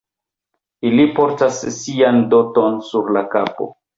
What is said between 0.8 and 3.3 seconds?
Ili portas sian doton sur la